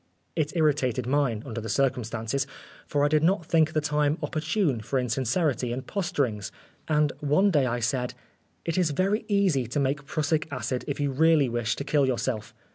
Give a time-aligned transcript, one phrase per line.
[0.35, 2.47] It irritated mine, under the circumstances,
[2.87, 6.49] for I did not think the time opportune for insincerity and posturings,
[6.87, 8.15] and one day I said,"
[8.65, 12.55] It is very easy to make prussic acid if you really wish to kill yourself.